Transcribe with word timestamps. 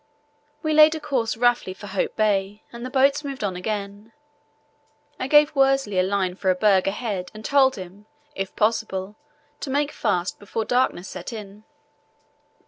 We 0.63 0.73
laid 0.73 0.95
a 0.95 0.99
course 0.99 1.37
roughly 1.37 1.75
for 1.75 1.85
Hope 1.85 2.15
Bay, 2.15 2.63
and 2.73 2.83
the 2.83 2.89
boats 2.89 3.23
moved 3.23 3.43
on 3.43 3.55
again. 3.55 4.13
I 5.19 5.27
gave 5.27 5.55
Worsley 5.55 5.99
a 5.99 6.01
line 6.01 6.33
for 6.33 6.49
a 6.49 6.55
berg 6.55 6.87
ahead 6.87 7.29
and 7.35 7.45
told 7.45 7.75
him, 7.75 8.07
if 8.33 8.55
possible, 8.55 9.15
to 9.59 9.69
make 9.69 9.91
fast 9.91 10.39
before 10.39 10.65
darkness 10.65 11.07
set 11.07 11.31
in. 11.31 11.65